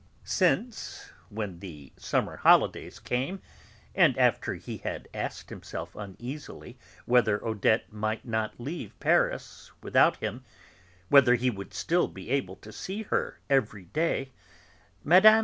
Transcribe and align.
since, 0.23 1.11
when 1.29 1.59
the 1.59 1.93
summer 1.95 2.37
holidays 2.37 2.97
came, 2.97 3.39
and 3.93 4.17
after 4.17 4.55
he 4.55 4.77
had 4.77 5.07
asked 5.13 5.51
himself 5.51 5.95
uneasily 5.95 6.75
whether 7.05 7.45
Odette 7.45 7.93
might 7.93 8.25
not 8.25 8.59
leave 8.59 8.99
Paris 8.99 9.71
without 9.83 10.15
him, 10.17 10.43
whether 11.09 11.35
he 11.35 11.51
would 11.51 11.71
still 11.71 12.07
be 12.07 12.31
able 12.31 12.55
to 12.55 12.71
see 12.71 13.03
her 13.03 13.39
every 13.47 13.85
day, 13.93 14.31
Mme. 15.03 15.39